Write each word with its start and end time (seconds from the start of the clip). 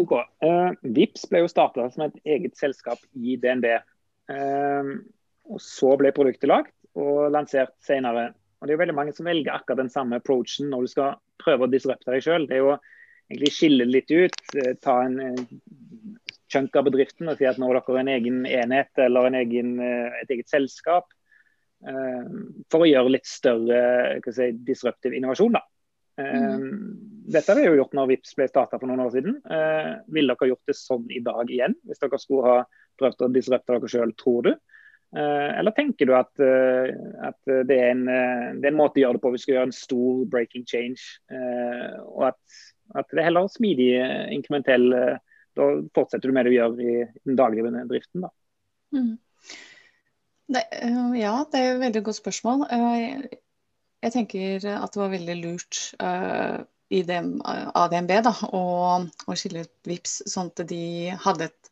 Ok. 0.00 0.14
Uh, 0.42 0.72
Vips 0.94 1.26
ble 1.30 1.44
jo 1.44 1.50
starta 1.50 1.86
som 1.92 2.08
et 2.08 2.16
eget 2.36 2.56
selskap 2.58 3.02
i 3.14 3.36
DNB. 3.40 3.68
Uh, 4.30 4.96
og 5.50 5.60
Så 5.62 5.92
ble 6.00 6.14
produktet 6.16 6.50
lagt 6.50 6.74
og 6.98 7.30
lansert 7.34 7.74
senere. 7.84 8.32
Og 8.58 8.66
Det 8.66 8.72
er 8.72 8.78
jo 8.78 8.82
veldig 8.82 8.96
mange 8.96 9.14
som 9.14 9.28
velger 9.28 9.54
akkurat 9.54 9.82
den 9.82 9.92
samme 9.92 10.18
approachen 10.18 10.70
når 10.72 10.84
du 10.84 10.92
skal 10.94 11.18
prøve 11.42 11.66
å 11.66 11.70
disrupte 11.70 12.10
deg 12.10 12.24
sjøl. 12.24 12.48
Det 12.48 12.58
er 12.58 12.64
jo 12.64 12.76
egentlig 13.30 13.52
skille 13.54 13.88
litt 13.90 14.10
ut. 14.10 14.40
Uh, 14.56 14.72
ta 14.82 15.00
en 15.04 15.20
chunk 16.50 16.76
av 16.78 16.88
bedriften 16.88 17.30
og 17.30 17.38
si 17.38 17.46
at 17.50 17.58
nå 17.58 17.68
har 17.70 17.80
dere 17.80 18.02
en 18.02 18.14
egen 18.14 18.44
enhet 18.46 19.02
eller 19.02 19.26
en 19.26 19.38
egen, 19.40 19.72
et 19.82 20.30
eget 20.30 20.50
selskap. 20.52 21.08
For 21.82 22.84
å 22.84 22.86
gjøre 22.86 23.10
litt 23.10 23.26
større 23.26 24.20
si, 24.22 24.46
disruptiv 24.62 25.16
innovasjon. 25.18 25.56
da. 25.58 25.64
Mm. 26.22 27.13
Dette 27.24 27.52
har 27.52 27.56
vi 27.56 27.64
jo 27.66 27.78
gjort 27.78 27.94
når 27.96 28.08
Vips 28.10 28.34
ble 28.36 28.46
starta 28.50 28.78
for 28.78 28.90
noen 28.90 29.06
år 29.06 29.14
siden. 29.14 29.38
Eh, 29.48 29.90
ville 30.12 30.34
dere 30.34 30.50
gjort 30.50 30.70
det 30.70 30.76
sånn 30.76 31.06
i 31.08 31.22
dag 31.24 31.50
igjen, 31.50 31.76
hvis 31.88 32.02
dere 32.02 32.20
skulle 32.20 32.50
ha 32.50 32.56
prøvd 33.00 33.24
å 33.24 33.32
disrupte 33.32 33.72
dere 33.72 33.90
sjøl, 33.90 34.12
tror 34.20 34.48
du? 34.48 34.54
Eh, 35.16 35.58
eller 35.58 35.70
tenker 35.70 36.08
du 36.08 36.14
at, 36.16 36.32
eh, 36.42 36.90
at 37.22 37.38
det, 37.68 37.76
er 37.76 37.92
en, 37.92 38.06
det, 38.08 38.66
er 38.66 38.72
en, 38.72 38.78
måte 38.80 38.98
å 38.98 39.04
gjøre 39.04 39.18
det 39.18 39.22
på 39.22 39.30
hvis 39.30 39.44
vi 39.44 39.46
skal 39.46 39.56
gjøre 39.56 39.68
en 39.68 39.76
stor 39.76 40.24
breaking 40.32 40.64
change, 40.66 41.04
eh, 41.30 41.92
og 42.02 42.24
at, 42.32 42.40
at, 42.98 43.06
det 43.12 43.22
er 43.22 43.28
heller 43.28 43.46
smidig, 43.52 43.92
inkrementell 44.34 44.90
Da 45.54 45.68
fortsetter 45.94 46.26
du 46.26 46.34
med 46.34 46.48
det 46.48 46.50
du 46.50 46.56
gjør 46.56 46.80
i 46.82 46.94
den 47.28 47.36
daglige 47.38 47.70
driften, 47.86 48.24
da. 48.26 48.30
Mm. 48.94 49.12
Det, 50.54 50.64
ja, 51.20 51.34
det 51.52 51.60
er 51.60 51.68
et 51.76 51.82
veldig 51.84 52.02
godt 52.08 52.18
spørsmål. 52.18 52.64
Jeg 54.02 54.12
tenker 54.12 54.66
at 54.74 54.96
det 54.96 55.00
var 55.00 55.12
veldig 55.14 55.36
lurt 55.44 55.78
i 56.94 57.02
dem, 57.06 57.36
av 57.44 57.90
DNB 57.92 58.12
da, 58.26 58.32
og, 58.54 59.08
og, 59.26 59.36
skille 59.38 59.64
ut 59.64 59.88
VIPS, 59.88 60.20
sånn 60.30 60.50
at 60.52 60.64
de 60.70 61.14
hadde 61.24 61.48
et 61.48 61.70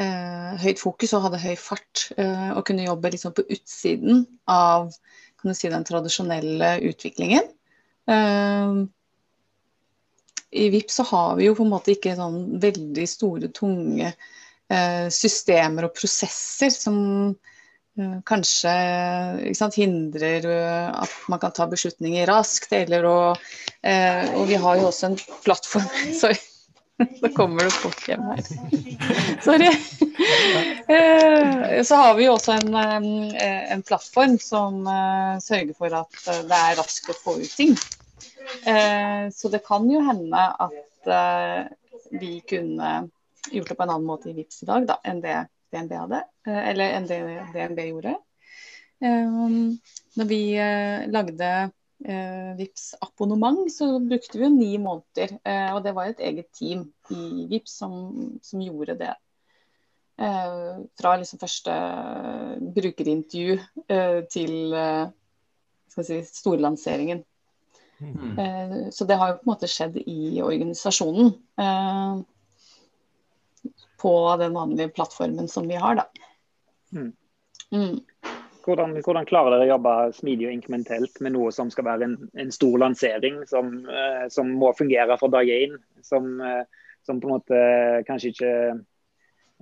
eh, 0.00 0.52
høyt 0.64 0.80
fokus 0.80 1.14
og 1.16 1.26
hadde 1.26 1.42
høy 1.42 1.54
fart. 1.60 2.08
Eh, 2.16 2.50
og 2.54 2.64
kunne 2.68 2.86
jobbe 2.86 3.12
liksom 3.14 3.34
på 3.36 3.46
utsiden 3.48 4.24
av 4.50 4.90
si, 4.92 5.68
den 5.68 5.86
tradisjonelle 5.86 6.78
utviklingen. 6.88 7.54
I 10.48 10.64
VIPS 10.72 10.94
så 10.96 11.04
har 11.10 11.36
vi 11.36 11.44
jo 11.44 11.54
på 11.58 11.66
en 11.66 11.74
måte 11.74 11.92
ikke 11.92 12.16
sånn 12.16 12.56
veldig 12.62 13.04
store, 13.10 13.50
tunge 13.52 14.14
systemer 15.12 15.86
og 15.86 15.94
prosesser 15.96 16.72
som 16.72 16.96
Eh, 17.36 17.57
kanskje 18.26 19.54
sant, 19.56 19.78
hindrer 19.78 20.44
eh, 20.46 20.90
at 21.02 21.14
man 21.28 21.40
kan 21.42 21.54
ta 21.54 21.66
beslutninger 21.70 22.28
raskt. 22.30 22.72
Eller 22.74 23.06
å, 23.08 23.18
eh, 23.82 24.28
og 24.36 24.46
vi 24.50 24.60
har 24.60 24.78
jo 24.78 24.88
også 24.90 25.10
en 25.10 25.18
plattform 25.46 25.88
Sorry, 26.20 26.38
Så 27.20 27.30
kommer 27.36 27.68
det 27.68 27.74
folk 27.78 28.00
hjem 28.08 28.24
her. 28.26 28.40
Sorry. 29.46 29.70
Så 31.86 31.98
har 32.00 32.16
vi 32.18 32.24
jo 32.26 32.32
også 32.34 32.56
en, 32.56 32.74
en 33.38 33.84
plattform 33.86 34.34
som 34.42 34.80
sørger 35.44 35.76
for 35.78 35.94
at 35.94 36.18
det 36.48 36.58
er 36.58 36.74
raskt 36.80 37.12
å 37.12 37.14
få 37.20 37.36
ut 37.38 37.52
ting. 37.54 37.76
Så 39.30 39.52
det 39.52 39.60
kan 39.68 39.86
jo 39.86 40.00
hende 40.02 40.42
at 40.66 41.12
vi 42.10 42.40
kunne 42.50 42.90
gjort 43.52 43.70
det 43.70 43.78
på 43.78 43.86
en 43.86 43.94
annen 43.94 44.08
måte 44.08 44.32
i 44.32 44.34
VIPS 44.34 44.64
i 44.64 44.70
dag 44.72 44.90
da, 44.90 44.98
enn 45.06 45.22
det 45.22 45.36
DNB 45.72 45.94
hadde, 45.96 46.22
eh, 46.48 46.62
eller 46.70 46.96
enn 46.96 47.08
det 47.08 47.20
DNB 47.54 47.84
gjorde. 47.90 48.14
Um, 48.98 49.76
når 50.18 50.26
vi 50.26 50.40
uh, 50.58 51.04
lagde 51.06 51.50
uh, 51.68 52.50
VIPS 52.58 52.88
abonnement, 53.04 53.60
så 53.70 53.92
brukte 54.02 54.38
vi 54.38 54.46
jo 54.46 54.50
ni 54.54 54.72
måneder. 54.82 55.36
Og 55.76 55.82
det 55.84 55.94
var 55.94 56.10
et 56.10 56.22
eget 56.24 56.50
team 56.56 56.88
i 57.14 57.46
VIPS 57.50 57.78
som, 57.82 57.94
som 58.42 58.62
gjorde 58.62 58.98
det. 58.98 59.14
fra 60.98 61.12
liksom 61.14 61.38
første 61.38 61.72
brukerintervju 62.74 63.58
til 64.34 64.74
si, 65.94 66.16
storlanseringen. 66.26 67.20
Mm. 68.00 68.90
så 68.94 69.04
det 69.04 69.16
har 69.18 69.30
jo 69.30 69.36
på 69.38 69.46
en 69.46 69.50
måte 69.52 69.70
skjedd 69.70 69.96
i 70.06 70.42
organisasjonen 70.42 71.32
på 74.00 74.36
den 74.40 74.54
vanlige 74.54 74.88
plattformen 74.94 75.48
som 75.48 75.68
vi 75.68 75.78
har, 75.80 75.94
da. 75.94 76.06
Mm. 76.92 77.12
Mm. 77.70 78.00
Hvordan, 78.64 78.92
hvordan, 79.00 79.26
klarer 79.28 79.54
dere 79.54 79.64
å 79.64 79.72
jobbe 79.74 79.94
smidig 80.16 80.48
og 80.48 80.54
inkrementelt 80.54 81.22
med 81.24 81.34
noe 81.34 81.52
som 81.54 81.70
skal 81.72 81.86
være 81.88 82.04
en, 82.04 82.16
en 82.36 82.52
stor 82.52 82.76
lansering, 82.82 83.40
som, 83.48 83.72
eh, 83.88 84.26
som, 84.32 84.50
må 84.60 84.74
fungere 84.76 85.16
fra 85.20 85.30
dag 85.32 85.48
én? 85.48 85.78
Som, 86.04 86.34
eh, 86.44 86.64
som, 87.06 87.20
på 87.20 87.30
en 87.30 87.34
måte 87.38 87.60
kanskje 88.08 88.34
ikke 88.34 88.52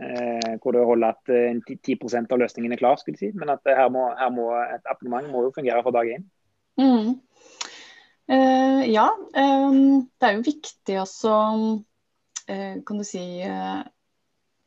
eh, 0.02 0.56
Hvor 0.62 0.74
det 0.74 0.86
holder 0.88 1.14
at 1.14 1.30
10 1.30 1.94
eh, 1.94 2.24
av 2.24 2.42
løsningen 2.42 2.74
er 2.74 2.82
klar, 2.82 2.98
skulle 2.98 3.14
jeg 3.20 3.30
si. 3.30 3.38
Men 3.38 3.54
at 3.54 3.62
her 3.70 3.92
må, 3.94 4.08
her 4.18 4.32
må 4.34 4.50
et 4.64 4.90
abonnement 4.90 5.30
må 5.30 5.46
jo 5.46 5.54
fungere 5.54 5.84
fra 5.86 5.94
dag 5.94 6.16
én. 6.16 6.26
Mm. 6.76 7.14
Uh, 8.26 8.82
ja, 8.90 9.06
um, 9.38 10.08
det 10.18 10.26
er 10.26 10.32
jo 10.34 10.46
viktig 10.48 10.96
også, 10.98 11.34
uh, 12.50 12.72
kan 12.82 12.98
du 12.98 13.04
si 13.06 13.22
uh, 13.46 13.86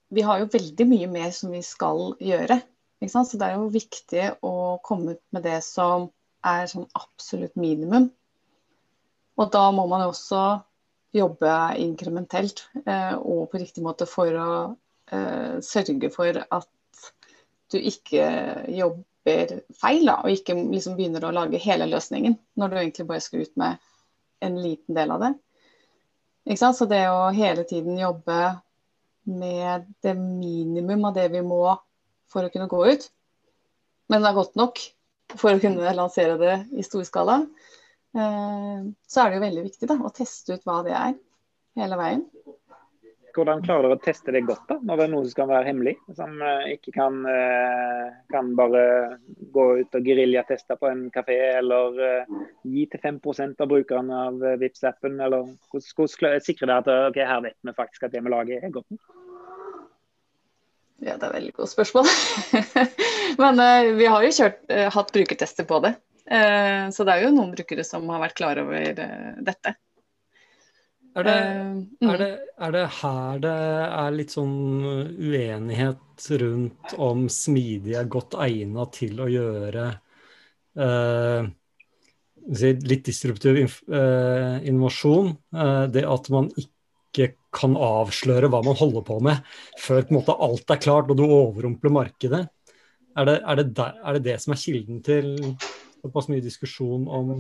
vi 0.10 0.26
har 0.26 0.42
jo 0.42 0.50
veldig 0.52 0.88
mye 0.90 1.10
mer 1.12 1.32
som 1.36 1.54
vi 1.54 1.62
skal 1.66 2.14
gjøre. 2.24 2.60
Så 3.08 3.38
det 3.40 3.48
er 3.48 3.56
jo 3.56 3.70
viktig 3.72 4.24
å 4.44 4.54
komme 4.84 5.16
ut 5.16 5.22
med 5.36 5.46
det 5.48 5.60
som 5.64 6.10
er 6.46 6.66
sånn 6.72 6.88
absolutt 6.98 7.56
minimum. 7.60 8.10
Og 9.40 9.52
da 9.54 9.70
må 9.72 9.86
man 9.88 10.04
jo 10.04 10.12
også 10.12 10.42
jobbe 11.16 11.54
inkrementelt 11.82 12.66
eh, 12.86 13.16
og 13.18 13.48
på 13.52 13.62
riktig 13.62 13.82
måte 13.86 14.06
for 14.10 14.36
å 14.36 14.50
eh, 15.16 15.58
sørge 15.64 16.12
for 16.14 16.42
at 16.44 16.68
du 17.72 17.78
ikke 17.80 18.26
jobber 18.74 19.56
feil, 19.78 20.06
da, 20.10 20.20
og 20.24 20.34
ikke 20.34 20.58
liksom 20.60 20.98
begynner 20.98 21.26
å 21.26 21.34
lage 21.34 21.62
hele 21.62 21.88
løsningen 21.90 22.36
når 22.60 22.70
du 22.70 22.78
egentlig 22.82 23.08
bare 23.10 23.24
skal 23.24 23.46
ut 23.46 23.56
med 23.62 23.80
en 24.46 24.58
liten 24.62 24.98
del 24.98 25.14
av 25.14 25.24
det. 25.24 25.34
Så 26.58 26.88
det 26.90 27.04
å 27.12 27.30
hele 27.36 27.64
tiden 27.70 28.00
jobbe 28.00 28.40
med 29.30 29.88
det 30.04 30.16
minimum 30.18 31.06
av 31.10 31.18
det 31.18 31.28
vi 31.34 31.42
må 31.46 31.64
for 32.30 32.46
å 32.46 32.52
kunne 32.54 32.70
gå 32.72 32.84
ut. 32.90 33.10
Men 34.10 34.24
det 34.24 34.32
er 34.32 34.38
godt 34.40 34.58
nok 34.60 34.82
for 35.38 35.54
å 35.54 35.62
kunne 35.62 35.94
lansere 35.96 36.38
det 36.42 36.56
i 36.78 36.86
stor 36.86 37.06
skala. 37.08 37.42
Eh, 38.18 38.88
så 39.08 39.22
er 39.22 39.30
det 39.30 39.38
jo 39.38 39.46
veldig 39.46 39.66
viktig 39.68 39.90
da, 39.90 40.00
å 40.02 40.14
teste 40.14 40.58
ut 40.58 40.66
hva 40.66 40.80
det 40.86 40.96
er, 40.98 41.14
hele 41.78 42.00
veien. 42.00 42.24
Hvordan 43.36 43.62
klarer 43.64 43.86
dere 43.86 43.98
å 43.98 44.02
teste 44.02 44.34
det 44.34 44.42
godt, 44.48 44.66
da, 44.70 44.78
når 44.86 45.00
det 45.00 45.06
er 45.06 45.12
noe 45.14 45.28
som 45.28 45.38
kan 45.38 45.50
være 45.52 45.68
hemmelig? 45.68 45.94
Som 46.18 46.36
uh, 46.42 46.66
ikke 46.72 46.94
kan, 46.96 47.20
uh, 47.28 48.10
kan, 48.34 48.52
bare 48.58 48.84
gå 49.54 49.66
ut 49.82 49.98
og 50.00 50.10
geriljateste 50.10 50.78
på 50.80 50.90
en 50.90 51.06
kafé, 51.14 51.38
eller 51.60 52.00
uh, 52.00 52.44
gi 52.68 52.86
til 52.92 53.04
5% 53.04 53.64
av 53.64 53.72
brukerne 53.72 54.22
av 54.30 54.46
vips 54.62 54.86
appen 54.88 55.20
Eller 55.22 55.48
hvordan, 55.72 56.42
sikrer 56.46 56.72
dere 56.72 56.80
at 56.82 56.92
okay, 57.12 57.26
her 57.30 57.44
vet 57.46 57.58
vi 57.66 57.76
faktisk 57.78 58.08
at 58.08 58.16
det 58.16 58.24
vi 58.26 58.34
lager 58.34 58.66
er 58.66 58.74
godt? 58.74 58.88
Ja, 61.00 61.16
det 61.16 61.24
er 61.24 61.30
et 61.30 61.38
veldig 61.38 61.54
godt 61.56 61.72
spørsmål. 61.72 62.10
Men 63.44 63.62
vi 63.96 64.08
har 64.12 64.26
jo 64.26 64.34
kjørt, 64.36 64.66
hatt 64.68 65.14
brukertester 65.16 65.68
på 65.68 65.80
det. 65.86 65.94
så 66.92 67.06
det 67.08 67.14
er 67.14 67.24
jo 67.24 67.30
noen 67.38 67.54
brukere 67.56 67.86
som 67.88 68.10
har 68.12 68.20
vært 68.26 68.36
klar 68.36 68.60
over 68.60 69.00
dette. 69.48 69.78
Er 71.18 71.26
det, 71.26 71.38
uh, 72.06 72.12
er, 72.12 72.20
det, 72.22 72.30
er 72.62 72.74
det, 72.76 72.84
her 73.00 73.40
det 73.42 73.54
er 73.88 74.16
litt 74.16 74.34
sånn 74.36 74.58
uenighet 75.18 76.28
rundt 76.42 76.94
om 77.02 77.24
smidig 77.34 77.96
er 77.98 78.12
godt 78.12 78.38
egnet 78.44 78.94
til 79.00 79.22
å 79.24 79.30
gjøre 79.32 79.88
uh, 80.78 81.48
litt 82.50 83.08
disruptiv 83.10 83.80
uh, 83.90 84.62
innovasjon? 84.62 85.34
det 85.90 86.06
at 86.06 86.30
man 86.34 86.52
ikke 86.60 87.34
kan 87.56 87.74
avsløre 87.74 88.52
hva 88.52 88.62
man 88.66 88.78
holder 88.78 89.06
på 89.08 89.18
med 89.26 89.42
før 89.82 90.04
på 90.06 90.14
en 90.14 90.20
måte 90.20 90.38
alt 90.46 90.70
er 90.70 90.82
klart 90.84 91.10
og 91.10 91.18
du 91.18 91.26
overrumpler 91.26 91.96
markedet. 91.96 92.46
Er 93.18 93.26
det, 93.26 93.40
er 93.42 93.58
det, 93.58 93.66
der, 93.76 93.98
er 94.06 94.16
det 94.16 94.28
det 94.28 94.38
som 94.44 94.54
er 94.54 94.62
kilden 94.62 95.02
til 95.04 95.32
såpass 96.04 96.30
mye 96.30 96.46
diskusjon 96.46 97.08
om 97.10 97.34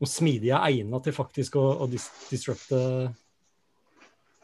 om 0.00 0.08
smidige 0.08 0.56
er 0.56 0.80
egnet 0.80 1.04
til 1.04 1.14
faktisk 1.16 1.58
å, 1.60 1.66
å 1.84 1.90
dis 1.90 2.08
disrupte 2.30 2.80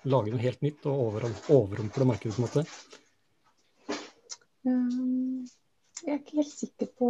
Lage 0.06 0.30
noe 0.30 0.38
helt 0.38 0.60
nytt 0.62 0.84
og 0.86 1.00
over, 1.02 1.24
overrumple 1.50 2.06
markedet, 2.06 2.36
på 2.36 2.38
en 2.38 2.44
måte? 2.46 2.62
Um, 4.62 5.40
jeg 6.04 6.12
er 6.12 6.20
ikke 6.20 6.36
helt 6.38 6.52
sikker 6.52 6.88
på 7.00 7.08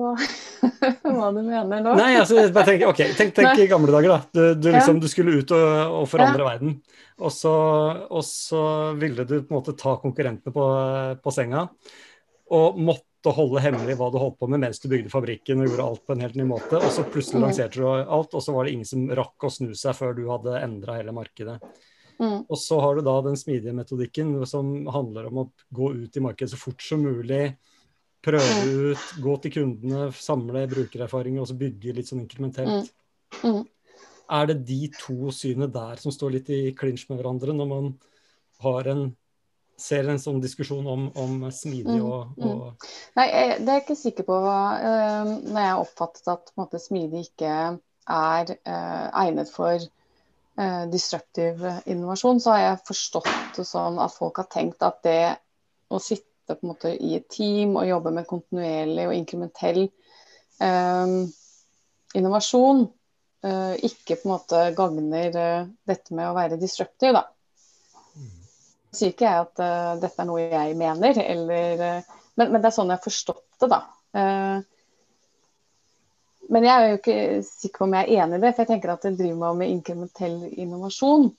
hva 1.19 1.29
du 1.35 1.43
mener 1.43 1.83
nå. 1.85 1.93
Nei, 1.99 2.15
altså, 2.21 2.47
bare 2.55 2.71
tenk, 2.71 2.87
okay, 2.89 3.13
tenk, 3.19 3.35
tenk 3.37 3.61
i 3.61 3.69
gamle 3.69 3.93
dager, 3.93 4.15
da. 4.15 4.21
Du, 4.31 4.41
du, 4.63 4.71
liksom, 4.73 5.03
du 5.03 5.09
skulle 5.13 5.43
ut 5.43 5.53
og, 5.53 5.67
og 6.01 6.09
forandre 6.09 6.41
ja. 6.41 6.55
verden. 6.55 6.79
Og 7.17 7.33
så, 7.33 7.53
og 8.09 8.25
så, 8.25 8.63
ville 9.01 9.25
du 9.29 9.39
på 9.43 9.51
en 9.51 9.59
måte 9.59 9.77
ta 9.77 9.97
konkurrentene 10.01 10.55
på, 10.55 10.67
på 11.21 11.35
senga. 11.35 11.67
Og 12.57 12.81
måtte 12.81 13.16
å 13.29 13.35
holde 13.37 13.63
hemmelig 13.65 13.97
hva 13.99 14.09
du 14.13 14.19
holdt 14.21 14.39
på 14.41 14.49
med 14.51 14.63
mens 14.63 14.81
du 14.83 14.89
bygde 14.91 15.13
fabrikken 15.13 15.61
og 15.63 15.69
gjorde 15.69 15.89
alt 15.91 16.03
på 16.07 16.15
en 16.15 16.25
helt 16.25 16.39
ny 16.39 16.47
måte. 16.49 16.79
Og 16.79 16.91
så 16.95 17.05
plutselig 17.11 17.43
lanserte 17.43 17.81
du 17.81 17.87
alt, 17.89 18.35
og 18.35 18.43
så 18.45 18.55
var 18.55 18.67
det 18.67 18.77
ingen 18.77 18.89
som 18.89 19.05
rakk 19.19 19.47
å 19.47 19.53
snu 19.53 19.71
seg 19.79 19.97
før 19.99 20.17
du 20.17 20.25
hadde 20.31 20.59
endra 20.63 20.99
hele 21.01 21.15
markedet. 21.17 21.59
Mm. 22.17 22.47
Og 22.49 22.59
så 22.59 22.79
har 22.81 22.97
du 22.97 23.05
da 23.05 23.17
den 23.27 23.37
smidige 23.37 23.75
metodikken 23.77 24.35
som 24.49 24.73
handler 24.93 25.29
om 25.29 25.43
å 25.43 25.49
gå 25.77 25.93
ut 25.99 26.17
i 26.17 26.25
markedet 26.25 26.55
så 26.55 26.61
fort 26.61 26.83
som 26.83 27.05
mulig. 27.05 27.57
Prøve 28.25 28.47
mm. 28.57 28.71
ut, 28.91 29.07
gå 29.23 29.37
til 29.43 29.57
kundene, 29.59 30.09
samle 30.17 30.65
brukererfaringer 30.71 31.45
og 31.45 31.51
så 31.51 31.59
bygge 31.61 31.95
litt 31.99 32.11
sånn 32.11 32.25
inkrementelt. 32.25 32.91
Mm. 33.43 33.61
Mm. 33.61 33.63
Er 34.37 34.49
det 34.51 34.59
de 34.67 34.81
to 34.97 35.31
synene 35.35 35.69
der 35.71 36.01
som 36.03 36.15
står 36.15 36.39
litt 36.39 36.51
i 36.51 36.63
klinsj 36.77 37.07
med 37.11 37.21
hverandre, 37.21 37.55
når 37.55 37.71
man 37.71 37.93
har 38.65 38.91
en 38.91 39.07
ser 39.77 40.09
en 40.09 40.21
sånn 40.21 40.41
diskusjon 40.41 40.87
om, 40.89 41.09
om 41.21 41.45
smidig 41.53 41.99
mm, 41.99 42.07
og, 42.07 42.33
og... 42.41 42.63
Mm. 42.71 42.87
Nei, 43.19 43.27
jeg, 43.29 43.59
det 43.61 43.69
er 43.69 43.79
jeg 43.79 43.85
ikke 43.85 43.99
sikker 44.01 44.29
på. 44.29 44.39
Uh, 44.41 45.35
når 45.45 45.61
jeg 45.67 45.83
oppfattet 45.83 46.33
at 46.33 46.53
måte, 46.61 46.81
smidig 46.81 47.27
ikke 47.29 47.53
er 48.17 48.53
uh, 48.57 49.07
egnet 49.23 49.53
for 49.53 49.77
uh, 49.77 50.85
disruptive 50.93 51.77
innovasjon, 51.85 52.41
så 52.43 52.55
har 52.55 52.63
jeg 52.65 52.85
forstått 52.89 53.59
det 53.59 53.67
sånn 53.69 54.01
at 54.03 54.17
folk 54.17 54.41
har 54.41 54.49
tenkt 54.53 54.85
at 54.87 55.03
det 55.07 55.37
å 55.93 56.01
sitte 56.03 56.59
måte 56.67 56.95
i 56.95 57.17
et 57.19 57.29
team 57.33 57.77
og 57.77 57.89
jobbe 57.89 58.15
med 58.15 58.29
kontinuerlig 58.31 59.09
og 59.09 59.15
inkrementell 59.17 59.81
innovasjon 62.17 62.85
ikke 63.85 64.15
på 64.15 64.25
en 64.25 64.31
måte 64.31 64.61
gagner 64.79 65.35
dette 65.35 66.15
med 66.15 66.31
å 66.31 66.37
være 66.39 66.59
disruptive, 66.61 67.19
da 67.19 67.25
sier 68.97 69.13
ikke 69.13 69.27
jeg 69.27 69.45
at 69.45 69.63
uh, 69.63 69.93
dette 70.03 70.23
er 70.23 70.29
noe 70.29 70.45
jeg 70.45 70.79
mener, 70.79 71.21
eller, 71.23 71.83
uh, 71.83 72.25
men, 72.37 72.51
men, 72.51 72.61
det 72.61 72.71
er 72.71 72.77
sånn 72.77 72.93
jeg 72.93 72.99
har 72.99 73.07
forstått 73.07 73.45
det, 73.63 73.69
da. 73.73 73.81
Uh, 74.17 74.59
men 76.53 76.67
jeg 76.67 76.75
er 76.75 76.89
jo 76.89 76.99
ikke 77.01 77.19
sikker 77.49 77.81
på 77.81 77.89
om 77.89 77.97
jeg 77.97 78.07
er 78.07 78.25
enig 78.25 78.39
i 78.39 78.43
det, 78.45 78.53
for 78.53 78.63
jeg 78.63 78.71
tenker 78.71 78.93
at 78.93 79.07
det 79.07 79.17
driver 79.19 79.39
man 79.41 79.61
med 79.61 79.73
inkrementell 79.75 80.37
innovasjon. 80.53 81.33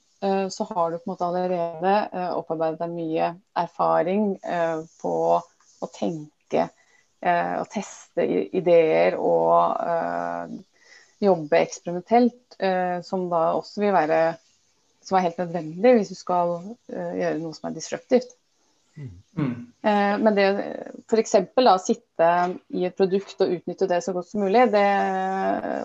Så 0.52 0.66
har 0.68 0.90
du 0.90 0.98
på 0.98 1.06
en 1.06 1.12
måte 1.14 1.28
allerede 1.28 1.92
opparbeidet 2.34 2.80
deg 2.82 2.92
mye 2.92 3.28
erfaring 3.62 4.24
på 5.00 5.14
å 5.38 5.90
tenke 5.94 6.66
og 7.22 7.70
teste 7.72 8.26
ideer 8.58 9.16
og 9.22 9.78
jobbe 11.24 11.62
eksperimentelt, 11.62 12.58
som 13.06 13.30
da 13.32 13.44
også 13.62 13.86
vil 13.86 13.96
være 13.96 14.20
som 15.08 15.18
er 15.18 15.30
helt 15.30 15.40
nødvendig 15.42 15.96
hvis 15.98 16.12
du 16.12 16.18
skal 16.20 16.58
uh, 16.60 17.14
gjøre 17.16 17.40
noe 17.40 17.56
som 17.56 17.70
er 17.70 17.78
disruptivt. 17.78 18.36
Mm. 18.98 19.12
Uh, 19.86 20.16
men 20.24 20.34
det 20.34 20.46
f.eks. 21.06 21.36
å 21.38 21.76
sitte 21.82 22.30
i 22.74 22.88
et 22.88 22.98
produkt 22.98 23.44
og 23.46 23.54
utnytte 23.60 23.90
det 23.90 24.02
så 24.04 24.14
godt 24.16 24.32
som 24.32 24.42
mulig, 24.42 24.66
det, 24.74 24.88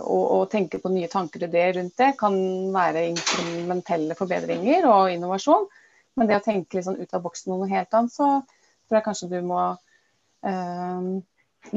og, 0.01 0.23
og, 0.23 0.47
tenke 0.53 0.81
på 0.81 0.93
nye 0.95 1.11
tanker 1.13 1.45
og 1.45 1.53
ideer 1.53 1.77
rundt 1.77 1.99
det, 2.01 2.15
kan 2.21 2.37
være 2.75 3.05
inkrementelle 3.11 4.17
forbedringer 4.19 4.89
og 4.89 5.13
innovasjon. 5.13 5.69
Men 6.17 6.29
det 6.29 6.41
å 6.41 6.45
tenke 6.45 6.77
litt 6.77 6.89
sånn 6.89 7.01
ut 7.01 7.15
av 7.17 7.25
boksen 7.25 7.53
noe 7.53 7.69
helt 7.71 7.95
annet, 7.97 8.13
så 8.13 8.33
tror 8.43 8.99
jeg 8.99 9.07
kanskje 9.07 9.31
du 9.33 9.39
må 9.49 9.61
uh, 9.73 11.13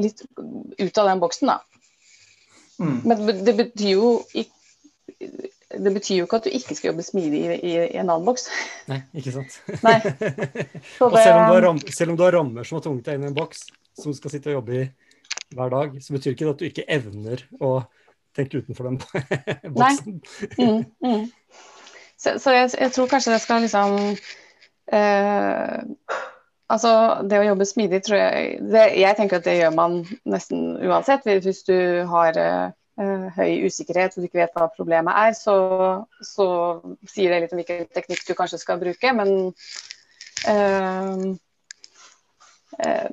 litt 0.00 0.24
ut 0.26 0.98
av 0.98 1.12
den 1.12 1.22
boksen, 1.22 1.52
da. 1.52 1.60
Mm. 2.80 2.96
Men 3.08 3.44
det 3.44 3.54
betyr 3.56 3.92
jo 3.94 4.08
ikke 4.36 5.52
det 5.74 5.90
betyr 5.90 6.20
jo 6.20 6.26
ikke 6.28 6.38
at 6.38 6.46
du 6.46 6.54
ikke 6.54 6.76
skal 6.78 6.92
jobbe 6.92 7.02
smidig 7.02 7.40
i, 7.40 7.54
i, 7.56 7.72
i 7.88 7.98
en 7.98 8.06
annen 8.06 8.26
boks. 8.26 8.46
Nei, 8.90 9.00
ikke 9.18 9.34
sant. 9.34 9.58
Nei. 9.82 9.96
og 11.02 11.16
selv 11.18 11.40
om, 11.40 11.56
ram, 11.64 11.80
selv 11.90 12.12
om, 12.12 12.18
du 12.18 12.24
har 12.26 12.36
rammer 12.38 12.68
som 12.68 12.78
har 12.78 12.86
tvunget 12.86 13.08
deg 13.08 13.18
inn 13.18 13.26
i 13.26 13.30
en 13.32 13.36
boks 13.36 13.66
som 13.96 14.12
du 14.12 14.18
skal 14.18 14.34
sitte 14.34 14.52
og 14.52 14.60
jobbe 14.60 14.78
i 14.78 14.86
hver 15.56 15.72
dag, 15.72 15.96
så 16.02 16.14
betyr 16.14 16.34
ikke 16.34 16.44
det 16.44 16.52
at 16.52 16.62
du 16.62 16.68
ikke 16.68 16.86
evner 16.96 17.42
å 17.62 17.72
tenke 18.36 18.62
utenfor 18.62 18.90
den 18.90 19.00
boksen. 19.74 20.20
Nei. 20.20 20.54
Mm, 20.60 20.80
mm. 21.02 21.26
Så, 22.16 22.38
så 22.42 22.54
jeg, 22.54 22.70
jeg, 22.78 22.92
tror 22.94 23.10
kanskje 23.10 23.34
det 23.34 23.42
skal 23.44 23.66
liksom 23.66 23.98
eh, 24.92 26.14
Altså, 26.66 26.92
det 27.28 27.38
å 27.38 27.44
jobbe 27.46 27.66
smidig 27.68 28.00
tror 28.06 28.18
jeg 28.18 28.56
det, 28.72 28.86
Jeg 28.98 29.18
tenker 29.18 29.38
at 29.38 29.46
det 29.46 29.58
gjør 29.60 29.74
man 29.76 30.00
nesten 30.26 30.72
uansett. 30.82 31.26
Hvis 31.44 31.62
du 31.68 31.76
har 32.10 32.38
eh, 32.40 32.72
høy 32.96 33.66
usikkerhet 33.66 34.14
og 34.16 34.22
du 34.22 34.28
ikke 34.28 34.40
vet 34.40 34.54
hva 34.56 34.68
problemet 34.72 35.18
er, 35.20 35.34
så, 35.36 35.56
så, 36.24 36.46
sier 37.10 37.32
det 37.32 37.42
litt 37.42 37.52
om 37.52 37.60
hvilken 37.60 37.90
teknikk 37.92 38.22
du 38.24 38.32
kanskje 38.38 38.60
skal 38.62 38.80
bruke. 38.80 39.12
Men, 39.18 39.52
uh, 40.48 41.26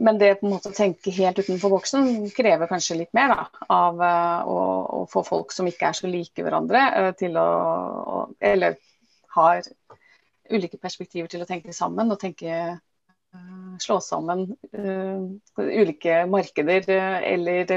men 0.03 0.19
det 0.19 0.37
på 0.39 0.47
en 0.47 0.55
måte 0.55 0.71
å 0.71 0.75
tenke 0.75 1.11
helt 1.15 1.39
utenfor 1.39 1.71
boksen 1.75 2.29
krever 2.35 2.71
kanskje 2.71 2.99
litt 3.01 3.13
mer 3.15 3.31
da, 3.31 3.45
av 3.71 4.01
å, 4.03 4.57
å, 5.01 5.03
få 5.11 5.23
folk 5.27 5.53
som 5.55 5.67
ikke 5.69 5.91
er 5.91 5.99
så 5.99 6.09
like 6.11 6.43
hverandre, 6.43 7.13
til 7.19 7.37
å, 7.39 8.25
Eller 8.43 8.79
har 9.37 9.61
ulike 10.51 10.77
perspektiver 10.77 11.31
til 11.31 11.43
å 11.43 11.47
tenke 11.47 11.75
sammen 11.75 12.11
og 12.11 12.19
tenke 12.21 12.51
Eh, 12.53 12.75
slå 13.81 13.97
sammen 14.03 14.45
uh, 14.77 15.23
ulike 15.57 16.23
markeder 16.29 16.85
uh, 16.89 17.17
eller 17.25 17.73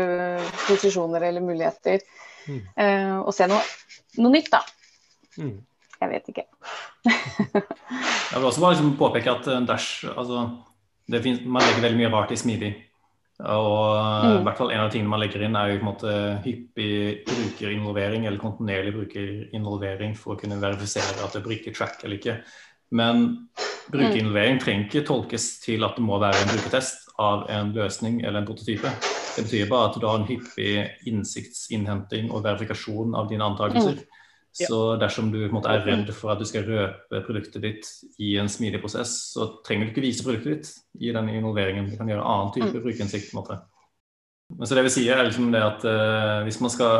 posisjoner 0.66 1.28
eller 1.30 1.44
muligheter. 1.44 2.04
Mm. 2.46 2.60
og 3.26 3.32
se 3.34 3.48
noe, 3.50 3.58
noe 4.22 4.30
nytt, 4.30 4.52
da. 4.52 4.60
Mm. 5.42 5.56
Jeg 5.96 6.10
vet 6.12 6.28
ikke. 6.30 6.44
jeg 8.30 8.36
vil 8.36 8.46
også 8.46 8.62
bare 8.62 8.76
liksom 8.76 8.92
påpeke 9.00 9.32
at 9.32 9.48
Dash 9.66 10.06
altså, 10.12 10.44
finnes, 11.10 11.40
Man 11.42 11.64
legger 11.64 11.82
veldig 11.88 11.98
mye 11.98 12.12
rart 12.12 12.30
i 12.36 12.38
smidig. 12.38 12.70
Og 13.44 13.96
mm. 13.98 14.38
i 14.38 14.44
hvert 14.46 14.60
fall 14.60 14.70
en 14.72 14.84
av 14.84 14.92
tingene 14.92 15.12
man 15.12 15.20
legger 15.20 15.42
inn, 15.44 15.58
er 15.58 15.72
jo 15.72 15.80
på 15.80 15.84
en 15.84 15.90
måte 15.90 16.12
hyppig 16.46 16.92
brukerinvolvering 17.28 18.24
eller 18.24 18.40
kontinuerlig 18.40 18.94
brukerinvolvering 18.94 20.14
for 20.16 20.36
å 20.36 20.40
kunne 20.40 20.60
verifisere 20.62 21.18
at 21.24 21.36
det 21.36 21.44
bruker 21.44 21.74
track 21.76 22.00
eller 22.04 22.16
ikke. 22.16 22.38
Men 22.96 23.26
Brukerinvolvering 23.92 24.60
trenger 24.62 24.88
ikke 24.88 25.06
tolkes 25.06 25.48
til 25.62 25.84
at 25.86 25.98
det 25.98 26.04
må 26.04 26.18
være 26.22 26.42
en 26.42 26.52
brukertest 26.54 27.06
av 27.22 27.46
en 27.52 27.72
løsning 27.76 28.20
eller 28.24 28.42
en 28.42 28.48
prototype. 28.48 28.90
Det 29.36 29.44
betyr 29.46 29.70
bare 29.70 29.90
at 29.90 29.98
du 30.00 30.06
har 30.08 30.20
en 30.20 30.28
hyppig 30.28 30.72
innsiktsinnhenting 31.08 32.30
og 32.32 32.44
verifikasjon 32.44 33.14
av 33.16 33.28
dine 33.30 33.46
antakelser. 33.46 34.00
Mm. 34.00 34.22
Så 34.56 34.80
dersom 34.96 35.28
du 35.32 35.42
måte, 35.52 35.68
er 35.68 35.84
redd 35.84 36.10
for 36.16 36.32
at 36.32 36.40
du 36.40 36.48
skal 36.48 36.64
røpe 36.64 37.20
produktet 37.26 37.60
ditt 37.64 37.88
i 38.24 38.38
en 38.40 38.48
smidig 38.48 38.80
prosess, 38.80 39.12
så 39.34 39.50
trenger 39.66 39.86
du 39.86 39.92
ikke 39.92 40.04
vise 40.06 40.24
produktet 40.24 40.54
ditt 40.54 41.02
i 41.04 41.12
den 41.12 41.28
involveringen. 41.34 41.90
Du 41.90 41.98
kan 41.98 42.08
gjøre 42.08 42.24
annen 42.24 42.54
type 42.56 42.72
mm. 42.72 42.84
brukerinnsikt. 42.86 43.30
på 43.30 43.36
en 43.36 43.42
måte. 43.42 43.58
Men 44.48 44.68
så 44.68 44.76
det 44.78 44.84
vi 44.86 44.92
sier 44.94 45.18
er 45.18 45.26
liksom 45.26 45.50
det 45.50 45.62
at 45.64 45.82
uh, 45.84 46.44
hvis 46.46 46.60
man 46.62 46.70
skal 46.70 46.92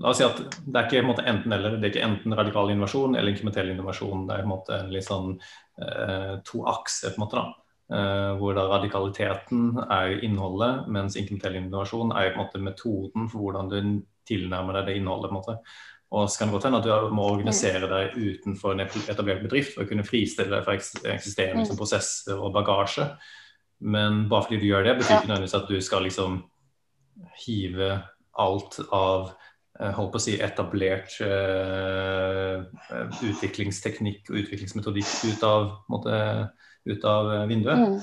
La 0.00 0.10
oss 0.10 0.20
si 0.20 0.24
at 0.24 0.38
det 0.64 0.80
er 0.80 0.86
ikke 0.88 1.28
enten-eller. 1.28 1.76
Det 1.76 1.88
er 1.88 1.92
ikke 1.92 2.06
enten 2.06 2.36
radikal 2.36 2.72
innovasjon 2.72 3.16
eller 3.16 3.32
inkrementell 3.32 3.70
innovasjon. 3.72 4.24
Det 4.28 4.34
er 4.34 4.42
på 4.42 4.48
en 4.48 4.54
måte 4.54 4.78
en 4.78 4.90
litt 4.92 5.06
sånn 5.06 5.34
uh, 5.36 6.34
to 6.46 6.64
akser, 6.72 7.12
på 7.12 7.20
en 7.20 7.24
måte 7.26 7.40
da. 7.40 7.46
Uh, 7.86 8.32
hvor 8.40 8.56
da 8.56 8.64
radikaliteten 8.70 9.76
er 9.84 10.16
innholdet, 10.26 10.88
mens 10.92 11.18
inkrementell 11.20 11.60
innovasjon 11.60 12.16
er 12.16 12.32
på 12.32 12.40
en 12.40 12.44
måte 12.44 12.64
metoden 12.64 13.28
for 13.32 13.44
hvordan 13.44 13.70
du 13.70 13.78
tilnærmer 14.26 14.80
deg 14.80 14.90
det 14.90 14.96
innholdet. 15.00 15.30
på 15.30 15.36
en 15.36 15.40
måte. 15.40 15.58
Og 16.16 16.30
så 16.30 16.38
kan 16.38 16.48
det 16.48 16.56
godt 16.56 16.68
hende 16.68 16.80
at 16.80 16.86
du 16.86 17.14
må 17.14 17.30
organisere 17.32 17.88
deg 17.90 18.16
utenfor 18.16 18.74
en 18.74 18.84
etablert 18.86 19.42
bedrift 19.42 19.74
for 19.74 19.84
å 19.84 19.88
kunne 19.90 20.06
fristille 20.06 20.52
deg 20.52 20.64
fra 20.64 20.76
eksisterende 20.78 21.64
liksom, 21.64 21.78
prosesser 21.80 22.38
og 22.38 22.52
bagasje. 22.54 23.08
Men 23.80 24.28
bare 24.30 24.46
fordi 24.46 24.60
du 24.62 24.68
gjør 24.68 24.86
det, 24.86 25.00
betyr 25.00 25.18
ikke 25.18 25.32
nødvendigvis 25.32 25.58
at 25.58 25.72
du 25.72 25.80
skal 25.82 26.06
liksom 26.06 26.38
hive 27.46 27.90
alt 28.36 28.78
av 28.92 29.30
eh, 29.80 29.92
holdt 29.96 30.12
på 30.14 30.20
å 30.20 30.24
si 30.26 30.34
etablert 30.44 31.14
uh, 31.24 32.66
utviklingsteknikk 33.24 34.28
og 34.30 34.42
utviklingsmetodikk 34.42 35.14
ut 35.30 35.46
av, 35.46 35.70
måtte, 35.92 36.18
ut 36.88 37.06
av 37.08 37.32
vinduet. 37.50 37.80
Mm. 37.80 37.96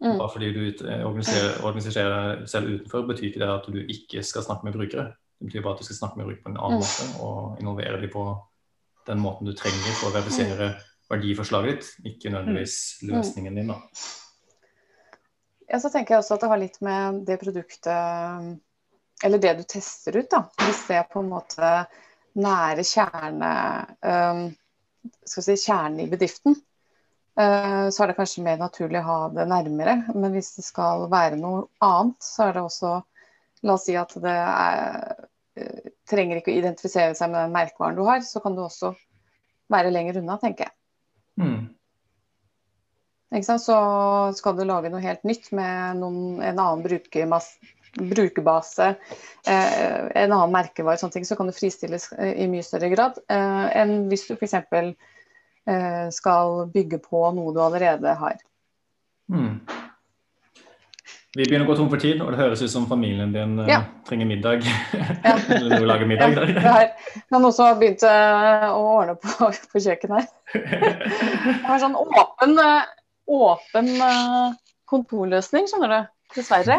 Mm. 0.00 0.16
Bare 0.16 0.32
fordi 0.32 0.52
du 0.54 0.62
organiserer, 1.04 1.58
organiserer, 1.66 2.44
selv 2.48 2.70
utenfor, 2.72 3.02
betyr 3.10 3.28
ikke 3.28 3.42
det 3.42 3.50
at 3.52 3.66
du 3.68 3.80
ikke 3.82 4.22
skal 4.24 4.46
snakke 4.46 4.64
med 4.68 4.78
brukere. 4.78 5.10
Det 5.40 5.50
betyr 5.50 5.64
bare 5.66 5.76
at 5.76 5.82
du 5.82 5.88
skal 5.90 5.98
snakke 5.98 6.20
med 6.20 6.30
brukere 6.30 6.46
på 6.46 6.52
en 6.54 6.62
annen 6.62 6.80
mm. 6.80 6.86
måte 6.86 7.26
og 7.26 7.60
involvere 7.60 8.00
dem 8.00 8.14
på 8.14 8.24
den 9.10 9.20
måten 9.20 9.48
du 9.48 9.52
trenger 9.56 9.98
for 9.98 10.08
å 10.08 10.14
verifisere 10.14 10.72
verdiforslaget 11.10 11.70
ditt, 11.74 11.92
ikke 12.12 12.32
nødvendigvis 12.32 12.76
mm. 13.02 13.08
Mm. 13.08 13.14
løsningen 13.16 13.60
din. 13.60 13.72
da. 13.74 13.78
Ja, 15.70 15.78
så 15.80 15.90
tenker 15.90 16.16
jeg 16.16 16.24
også 16.24 16.34
at 16.34 16.42
det 16.42 16.50
har 16.50 16.58
litt 16.60 16.80
med 16.82 17.20
det 17.28 17.36
produktet 17.38 19.24
Eller 19.24 19.42
det 19.42 19.52
du 19.60 19.62
tester 19.68 20.16
ut, 20.18 20.30
da. 20.32 20.42
Hvis 20.64 20.86
det 20.88 20.96
er 20.98 21.06
på 21.10 21.22
en 21.22 21.30
måte 21.30 21.70
nære 22.40 22.82
kjerne 22.86 23.52
um, 24.06 24.42
skal 25.26 25.44
si 25.44 25.56
kjernen 25.58 26.02
i 26.04 26.08
bedriften, 26.10 26.54
uh, 27.38 27.86
så 27.90 28.02
er 28.02 28.10
det 28.10 28.16
kanskje 28.18 28.44
mer 28.46 28.58
naturlig 28.60 29.00
å 29.02 29.06
ha 29.08 29.18
det 29.34 29.46
nærmere. 29.50 29.96
Men 30.14 30.34
hvis 30.34 30.54
det 30.56 30.64
skal 30.66 31.08
være 31.12 31.38
noe 31.40 31.66
annet, 31.84 32.18
så 32.24 32.48
er 32.48 32.56
det 32.56 32.64
også 32.66 32.96
La 33.60 33.74
oss 33.76 33.84
si 33.84 33.92
at 34.00 34.14
det 34.24 34.32
er, 34.32 35.26
uh, 35.60 35.90
trenger 36.08 36.40
ikke 36.40 36.54
å 36.54 36.60
identifisere 36.62 37.14
seg 37.18 37.30
med 37.30 37.44
den 37.44 37.54
merkevaren 37.54 37.98
du 37.98 38.06
har, 38.08 38.22
så 38.24 38.40
kan 38.40 38.56
du 38.56 38.64
også 38.64 38.94
være 39.70 39.92
lenger 39.92 40.22
unna, 40.22 40.38
tenker 40.40 40.70
jeg. 40.70 40.74
Mm. 41.40 41.69
Så 43.30 43.76
skal 44.34 44.56
du 44.58 44.64
lage 44.66 44.90
noe 44.90 45.02
helt 45.04 45.22
nytt 45.22 45.52
med 45.54 46.00
noen, 46.00 46.40
en 46.42 46.58
annen 46.58 46.82
brukerbase, 47.94 48.94
eh, 49.46 50.00
en 50.22 50.32
annen 50.32 50.54
merkevare, 50.54 50.98
sånne 50.98 51.14
ting, 51.18 51.26
så 51.26 51.38
kan 51.38 51.50
det 51.50 51.54
fristilles 51.58 52.10
eh, 52.18 52.34
i 52.42 52.48
mye 52.50 52.66
større 52.66 52.90
grad 52.90 53.20
eh, 53.30 53.66
enn 53.78 54.08
hvis 54.10 54.26
du 54.28 54.34
f.eks. 54.34 54.56
eh, 54.70 56.06
skal 56.14 56.66
bygge 56.74 56.98
på 57.06 57.22
noe 57.36 57.54
du 57.54 57.62
allerede 57.62 58.18
har. 58.18 58.42
Mm. 59.30 59.60
Vi 61.38 61.44
begynner 61.46 61.62
å 61.62 61.70
gå 61.70 61.76
tom 61.78 61.90
for 61.92 62.02
tid, 62.02 62.18
og 62.24 62.32
det 62.34 62.40
høres 62.40 62.62
ut 62.64 62.72
som 62.72 62.88
familien 62.90 63.30
din 63.30 63.52
uh, 63.62 63.68
ja. 63.70 63.84
trenger 64.08 64.26
middag. 64.26 64.64
Ja. 65.22 65.36
Eller 65.54 65.78
du 65.78 65.86
lager 65.86 66.08
middag 66.10 66.34
der. 66.34 66.48
Ja, 66.58 66.72
det 67.14 67.20
er 67.22 67.36
noen 67.36 67.54
som 67.54 67.68
har 67.68 67.76
begynt 67.78 68.02
uh, 68.02 68.66
å 68.74 68.80
ordne 68.96 69.14
på, 69.14 69.52
på 69.70 69.82
kjøkkenet 69.84 70.24
her. 70.24 70.26
Det 70.50 71.70
er 71.70 71.84
sånn 71.84 71.94
åpen, 71.94 72.58
uh, 72.58 72.82
åpen 73.30 73.92
kontorløsning, 74.90 75.70
skjønner 75.70 75.94
du. 75.94 76.00
Dessverre. 76.36 76.76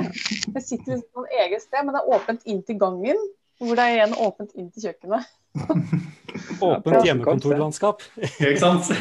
Jeg 0.55 0.63
sitter 0.63 1.01
på 1.11 1.19
et 1.25 1.31
eget 1.45 1.61
sted, 1.63 1.81
men 1.83 1.91
det 1.95 2.01
er 2.01 2.11
åpent 2.15 2.41
inn 2.47 2.61
til 2.67 2.77
gangen. 2.79 3.17
Hvor 3.61 3.73
det 3.77 3.83
er 3.83 3.91
igjen 3.97 4.15
åpent 4.17 4.51
inn 4.57 4.69
til 4.73 4.81
kjøkkenet. 4.87 5.23
Åpent 6.63 7.05
hjemmekontorlandskap. 7.05 7.97
Ikke 8.39 8.61
sant? 8.61 8.85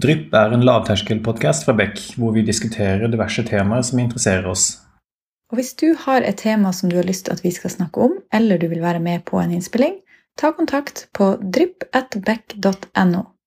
Drypp 0.00 0.32
er 0.32 0.54
en 0.54 0.62
lavterskelpodkast 0.64 1.66
fra 1.66 1.74
Beck, 1.76 1.98
hvor 2.16 2.32
vi 2.32 2.46
diskuterer 2.46 3.10
diverse 3.10 3.42
temaer 3.44 3.82
som 3.84 3.98
interesserer 4.00 4.46
oss. 4.48 4.78
Og 5.50 5.56
Hvis 5.58 5.74
du 5.74 5.94
har 6.06 6.20
et 6.24 6.38
tema 6.40 6.72
som 6.72 6.88
du 6.88 6.96
har 6.96 7.08
lyst 7.08 7.24
til 7.26 7.34
at 7.34 7.44
vi 7.44 7.50
skal 7.52 7.70
snakke 7.74 8.00
om, 8.06 8.12
eller 8.32 8.56
du 8.56 8.68
vil 8.70 8.80
være 8.80 9.00
med 9.02 9.20
på 9.28 9.36
en 9.42 9.52
innspilling, 9.58 9.98
ta 10.40 10.52
kontakt 10.52 11.08
på 11.12 11.36
drypp.beck.no. 11.36 13.39